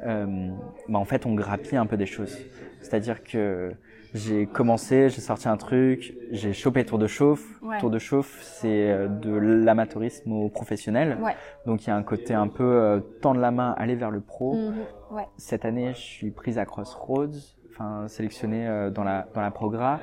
[0.05, 0.51] euh,
[0.89, 2.37] bah en fait, on grappille un peu des choses.
[2.81, 3.73] C'est-à-dire que
[4.17, 7.45] j'ai commencé, j'ai sorti un truc, j'ai chopé Tour de Chauffe.
[7.63, 7.79] Ouais.
[7.79, 11.19] Tour de Chauffe, c'est euh, de l'amateurisme au professionnel.
[11.21, 11.37] Ouais.
[11.67, 14.21] Donc il y a un côté un peu euh, tendre la main, aller vers le
[14.21, 14.55] pro.
[14.55, 14.75] Mhm.
[15.11, 15.27] Ouais.
[15.37, 20.01] Cette année, je suis prise à Crossroads, enfin sélectionnée euh, dans la dans la progra.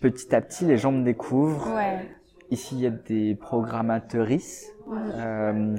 [0.00, 1.76] Petit à petit, les gens me découvrent.
[2.50, 4.70] Ici, il y a des programmatrices.
[4.86, 5.12] Mhm.
[5.16, 5.76] Euh,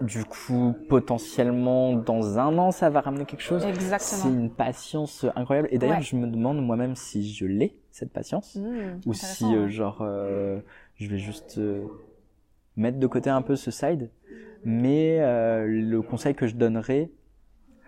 [0.00, 3.62] du coup, potentiellement, dans un an, ça va ramener quelque chose.
[3.62, 4.30] C'est Exactement.
[4.32, 5.68] une patience incroyable.
[5.72, 6.02] Et d'ailleurs, Ouais.
[6.02, 9.00] je me demande moi-même si je l'ai, cette patience, Mhm.
[9.06, 10.60] ou si, euh, genre, euh,
[10.96, 11.84] je vais juste euh,
[12.76, 14.10] mettre de côté un peu ce side.
[14.64, 17.10] Mais euh, le conseil que je donnerais,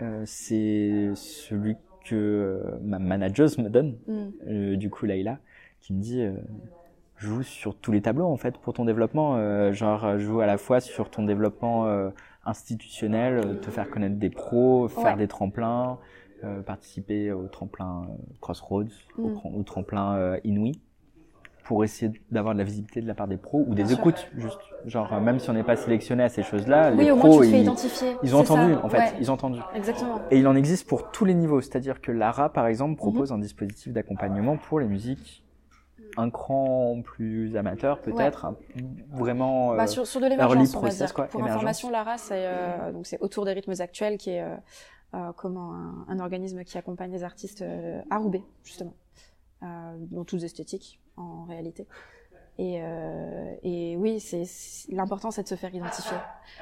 [0.02, 3.98] euh, c'est celui que ma manageuse me donne,
[4.46, 5.38] euh, du coup Laïla,
[5.80, 6.32] qui me dit euh,
[7.20, 10.46] joue sur tous les tableaux en fait pour ton développement, euh, genre euh, joue à
[10.46, 12.10] la fois sur ton développement euh,
[12.44, 15.16] institutionnel, euh, te faire connaître des pros, faire Ouais.
[15.16, 15.98] des tremplins,
[16.44, 18.84] euh, participer au tremplin euh, Crossroads,
[19.18, 19.26] Mm.
[19.54, 20.80] au tremplin Inouï,
[21.64, 23.98] pour essayer d'avoir de la visibilité de la part des pros ou des sûr.
[23.98, 27.44] écoutes juste, genre même si on n'est pas sélectionné à ces choses-là, Oui, les pros
[27.44, 27.70] ils,
[28.22, 28.80] ils ont entendu ça.
[28.84, 29.12] en fait, Ouais.
[29.20, 29.60] ils ont entendu.
[29.76, 30.20] Exactement.
[30.30, 32.96] Et il en existe pour tous les niveaux, c'est-à-dire que Lara, par exemple, Mhm.
[32.96, 35.44] propose un dispositif d'accompagnement pour les musiques
[36.16, 38.56] un cran plus amateur, peut-être, un-
[39.12, 39.72] vraiment.
[39.72, 41.58] euh, Bah, sur, sur de l'émergence, process, quoi, Pour émergence.
[41.60, 44.56] information, Lara, c'est euh, donc c'est autour des rythmes actuels, qui est euh,
[45.14, 48.94] euh, comment un, un organisme qui accompagne les artistes euh, à Roubaix, justement,
[49.62, 49.66] euh,
[50.10, 51.86] dont tous esthétiques en réalité.
[52.58, 54.42] Et, euh, et oui, c'est
[54.90, 56.16] l'important, c'est de se faire identifier.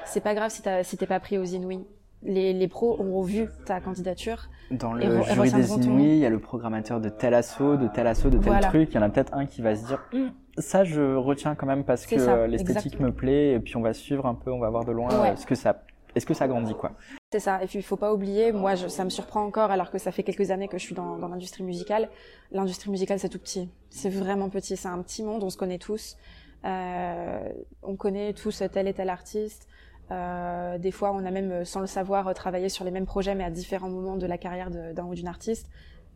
[0.05, 1.83] C'est pas grave si t'as si t'es pas pris aux Inouïs.
[2.21, 4.49] Les, les pros auront vu ta candidature.
[4.71, 5.71] Dans le et jury des.
[5.73, 8.67] Inouïs, il y a le programmateur de tel assaut, de tel assaut, de tel Voilà.
[8.67, 8.89] truc.
[8.91, 11.65] Il y en a peut-être un qui va se dire Hum, ça, je retiens quand
[11.65, 14.69] même parce que l'esthétique me plaît, et puis on va suivre un peu, on va
[14.69, 15.07] voir de loin.
[15.09, 15.29] Ouais.
[15.29, 15.81] euh, Est-ce que ça,
[16.15, 16.91] est-ce que ça grandit quoi
[17.31, 17.63] C'est ça.
[17.63, 20.11] Et puis il faut pas oublier, moi, je, ça me surprend encore, alors que ça
[20.11, 22.09] fait quelques années que je suis dans, dans l'industrie musicale.
[22.51, 23.69] L'industrie musicale, c'est tout petit.
[23.89, 24.75] C'est vraiment petit.
[24.75, 25.41] C'est un petit monde.
[25.43, 26.17] On se connaît tous.
[26.65, 27.39] Euh,
[27.83, 29.67] on connaît tous tel et tel artiste.
[30.11, 33.43] Euh, des fois, on a même, sans le savoir, travaillé sur les mêmes projets, mais
[33.43, 35.69] à différents moments de la carrière d'un ou d'une artiste.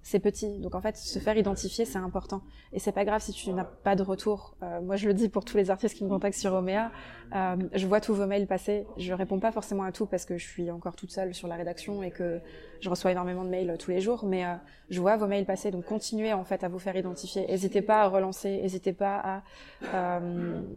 [0.03, 0.59] C'est petit.
[0.59, 2.41] Donc en fait, se faire identifier, c'est important.
[2.73, 4.55] Et c'est pas grave si tu n'as pas de retour.
[4.61, 6.91] Euh, moi, je le dis pour tous les artistes qui me contactent sur Omea.
[7.33, 8.85] Euh, je vois tous vos mails passer.
[8.97, 11.55] Je réponds pas forcément à tout parce que je suis encore toute seule sur la
[11.55, 12.41] rédaction et que
[12.81, 14.25] je reçois énormément de mails euh, tous les jours.
[14.25, 14.43] Mais
[14.89, 15.71] je vois vos mails passer.
[15.71, 17.47] Donc continuez en fait à vous faire identifier.
[17.47, 18.61] N'hésitez pas à relancer.
[18.61, 19.41] N'hésitez pas
[19.83, 20.19] à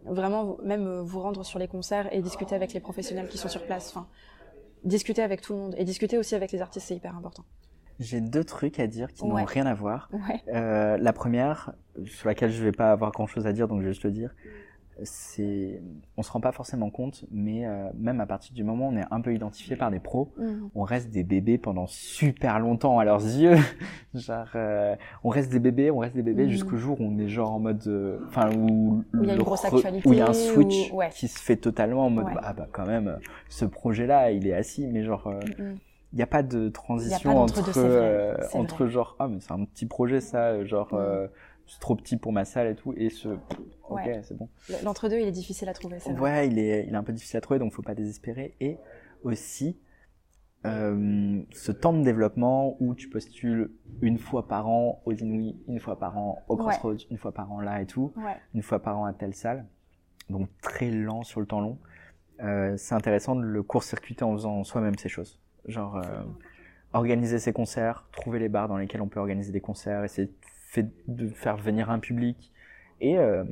[0.05, 3.65] vraiment même vous rendre sur les concerts et discuter avec les professionnels qui sont sur
[3.65, 3.89] place.
[3.89, 4.07] Enfin,
[4.85, 7.43] discuter avec tout le monde et discuter aussi avec les artistes, c'est hyper important.
[7.99, 9.29] J'ai deux trucs à dire qui Ouais.
[9.41, 10.09] n'ont rien à voir.
[10.13, 10.41] Ouais.
[10.53, 11.73] Euh, la première,
[12.05, 14.11] sur laquelle je vais pas avoir grand chose à dire, donc je vais juste le
[14.11, 14.35] dire,
[15.03, 15.79] c'est,
[16.15, 18.97] on se rend pas forcément compte, mais euh, même à partir du moment où on
[18.97, 20.69] est un peu identifié par des pros, Mhm.
[20.73, 23.55] on reste des bébés pendant super longtemps à leurs yeux.
[24.15, 26.49] genre, euh, on reste des bébés, on reste des bébés Mhm.
[26.49, 29.35] jusqu'au jour où on est genre en mode, euh, enfin où, Où il y a
[29.35, 31.09] une grosse actualité, où il y a un switch ouais.
[31.09, 32.33] qui se fait totalement en mode, Ouais.
[32.41, 35.27] ah bah quand même, ce projet-là, il est assis, mais genre.
[35.27, 35.77] euh, Mhm.
[36.13, 39.39] Il n'y a pas de transition Il pas entre, vrai, euh, entre genre, ah, mais
[39.39, 41.27] c'est un petit projet, ça, euh, genre, euh,
[41.65, 43.29] c'est trop petit pour ma salle et tout, et ce,
[43.89, 44.47] ok, c'est bon.
[44.83, 45.99] L'entre-deux, il est difficile à trouver.
[45.99, 46.21] c'est vrai.
[46.39, 48.55] Ouais, il est, il est un peu difficile à trouver, donc faut pas désespérer.
[48.61, 48.77] Et
[49.23, 49.77] aussi,
[50.65, 55.79] euh, ce temps de développement où tu postules une fois par an aux Inouïs, une
[55.79, 56.59] fois par an au Ouais.
[56.63, 58.35] Crossroads, une fois par an là et tout, Ouais.
[58.53, 59.65] une fois par an à telle salle,
[60.29, 61.77] donc très lent sur le temps long.
[62.41, 65.39] Euh, c'est intéressant de le court-circuiter en faisant soi-même ces choses.
[65.67, 66.01] Genre, euh,
[66.93, 70.33] organiser ses concerts, trouver les bars dans lesquels on peut organiser des concerts, essayer de,
[70.69, 72.51] fait- de faire venir un public
[73.01, 73.43] et euh,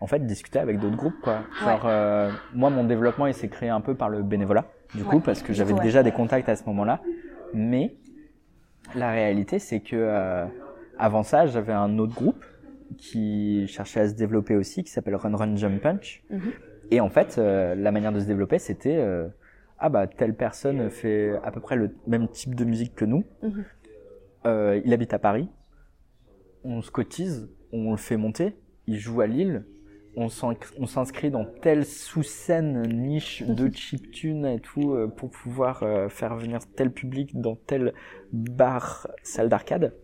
[0.00, 1.40] en fait discuter avec d'autres groupes quoi.
[1.64, 5.20] Genre euh, moi mon développement il s'est créé un peu par le bénévolat du coup
[5.20, 5.80] parce que j'avais ouais.
[5.82, 7.00] déjà des contacts à ce moment-là,
[7.54, 7.94] mais
[8.94, 10.46] la réalité c'est que
[10.98, 12.44] avant ça j'avais un autre groupe
[12.98, 16.52] qui cherchait à se développer aussi qui s'appelle Run Run Jump Punch Mhm.
[16.90, 19.26] et en fait euh, la manière de se développer c'était euh,
[19.80, 23.24] ah bah telle personne fait à peu près le même type de musique que nous.
[23.42, 23.64] Mhm.
[24.46, 25.48] Euh, il habite à Paris.
[26.64, 28.54] On se cotise, on le fait monter.
[28.86, 29.64] Il joue à Lille.
[30.16, 36.36] On s'inscrit dans telle sous-scène niche de chiptune et tout euh, pour pouvoir euh, faire
[36.36, 37.94] venir tel public dans tel
[38.32, 39.94] bar, salle d'arcade.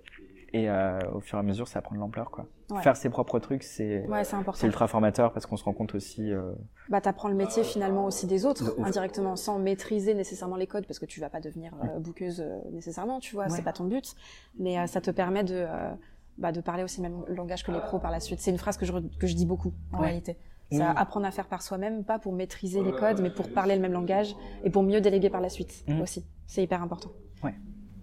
[0.56, 2.46] Et euh, au fur et à mesure, ça prend de l'ampleur, quoi.
[2.70, 2.82] Ouais.
[2.82, 4.22] Faire ses propres trucs, c'est Ouais,
[4.62, 6.32] ultra formateur parce qu'on se rend compte aussi.
[6.32, 6.52] euh,
[6.88, 10.86] Bah, t'apprends le métier finalement aussi des De autres, indirectement, sans maîtriser nécessairement les codes,
[10.86, 13.50] parce que tu vas pas devenir euh, bouqueuse euh, nécessairement, tu vois, Ouais.
[13.50, 14.14] c'est pas ton but.
[14.58, 15.90] Mais euh, ça te permet de, euh,
[16.38, 18.40] bah, de parler aussi le même langage que les pros par la suite.
[18.40, 20.06] C'est une phrase que je, que je dis beaucoup, en Ouais.
[20.06, 20.36] réalité.
[20.72, 20.84] C'est Oui.
[20.96, 23.92] apprendre à faire par soi-même, pas pour maîtriser les codes, mais pour parler le même
[23.92, 26.00] langage et pour mieux déléguer par la suite Mhm.
[26.00, 26.26] aussi.
[26.46, 27.10] C'est hyper important.
[27.44, 27.54] Ouais.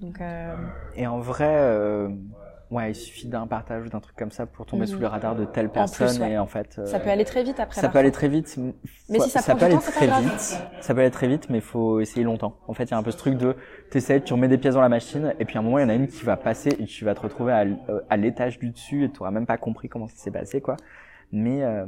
[0.04, 0.54] Donc, euh,
[0.96, 2.10] Et en vrai, euh,
[2.72, 4.88] ouais, il suffit d'un partage ou d'un truc comme ça pour tomber Mhm.
[4.88, 6.32] sous le radar de telle plus, personne ouais.
[6.34, 6.76] et en fait.
[6.78, 7.80] euh, ça peut aller très vite après.
[7.80, 8.58] Ça peut aller très vite.
[9.10, 10.24] Mais si ça prend peut du aller temps, pas très grave.
[10.24, 10.58] vite.
[10.82, 12.58] Ça peut aller très vite, mais il faut essayer longtemps.
[12.68, 13.56] En fait, il y a un peu ce truc de,
[13.92, 15.86] t'essayes, tu remets des pièces dans la machine, et puis à un moment, il y
[15.86, 18.72] en a une qui va passer, et tu vas te retrouver à, euh, l'étage du
[18.72, 20.76] dessus, et tu auras même pas compris comment ça s'est passé, quoi.
[21.32, 21.86] Mais euh,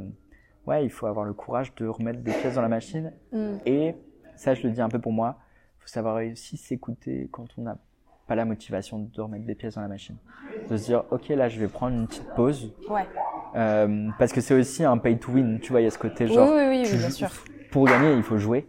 [0.67, 3.57] ouais, il faut avoir le courage de remettre des pièces dans la machine, Mm.
[3.65, 3.95] et
[4.37, 5.37] ça, je le dis un peu pour moi,
[5.79, 7.77] faut savoir aussi s'écouter quand on n'a
[8.27, 10.17] pas la motivation de remettre des pièces dans la machine.
[10.69, 13.05] De se dire, ok, là, je vais prendre une petite pause, Ouais.
[13.55, 15.97] euh, parce que c'est aussi un pay to win, tu vois, il y a ce
[15.97, 17.29] côté genre, oui, oui, oui, tu bien sûr.
[17.71, 18.67] pour gagner, il faut jouer.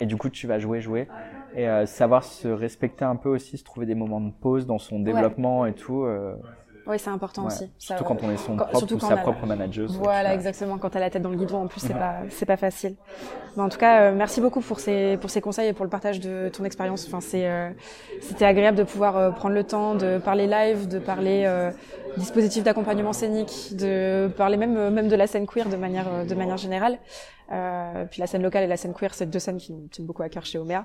[0.00, 1.08] Et du coup, tu vas jouer, jouer.
[1.54, 4.78] Et euh, savoir se respecter un peu aussi, se trouver des moments de pause dans
[4.78, 6.02] son développement et tout.
[6.04, 6.36] euh,
[6.88, 7.48] Oui, c'est important ouais.
[7.48, 7.68] aussi.
[7.78, 9.86] Ça- Surtout quand on est son quand- propre surtout ou quand sa propre manager.
[9.90, 10.78] Voilà, exactement.
[10.78, 12.96] Quand t'as la tête dans le guidon, en plus, c'est pas, c'est pas facile.
[13.56, 15.90] Mais en tout cas, euh, merci beaucoup pour ces, pour ces conseils et pour le
[15.90, 17.06] partage de ton expérience.
[17.06, 17.70] Enfin, c'est, euh,
[18.22, 21.44] c'était agréable de pouvoir euh, prendre le temps de parler live, de parler
[22.16, 26.06] euh, dispositif d'accompagnement scénique, de parler même, euh, même de la scène queer de manière,
[26.08, 26.98] euh, de manière générale.
[27.50, 30.06] Euh, puis la scène locale et la scène queer, c'est deux scènes qui nous tiennent
[30.06, 30.84] beaucoup à cœur chez Omea.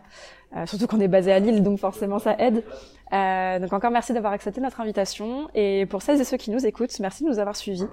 [0.56, 2.64] Euh, surtout qu'on est basé à Lille, donc forcément ça aide.
[3.12, 5.50] Euh, donc encore merci d'avoir accepté notre invitation.
[5.56, 7.88] Et pour celles et ceux qui nous écoutent, merci de nous avoir suivis.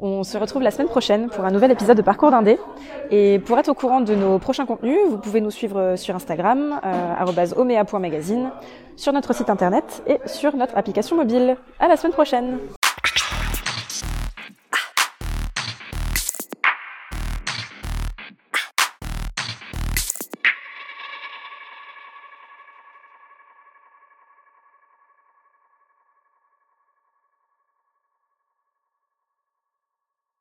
[0.00, 2.58] On se retrouve la semaine prochaine pour un nouvel épisode de Parcours d'Indé.
[3.10, 6.80] Et pour être au courant de nos prochains contenus, vous pouvez nous suivre sur Instagram,
[6.84, 8.50] euh, arobase omea.magazine,
[8.96, 11.56] sur notre site internet et sur notre application mobile.
[11.78, 12.58] À la semaine prochaine!
[13.06, 13.35] Fact.